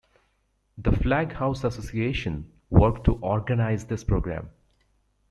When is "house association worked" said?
1.33-3.03